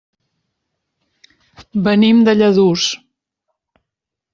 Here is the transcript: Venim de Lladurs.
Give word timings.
Venim 1.89 2.25
de 2.31 2.37
Lladurs. 2.41 2.91